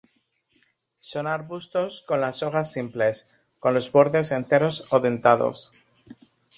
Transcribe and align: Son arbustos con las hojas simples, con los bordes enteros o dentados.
Son 0.99 1.27
arbustos 1.27 2.03
con 2.07 2.21
las 2.21 2.41
hojas 2.41 2.71
simples, 2.71 3.37
con 3.59 3.75
los 3.75 3.91
bordes 3.91 4.31
enteros 4.31 4.91
o 4.91 4.99
dentados. 4.99 5.71